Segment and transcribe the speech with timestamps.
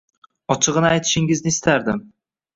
[0.55, 2.03] Ochigʻini aytishingizni istardim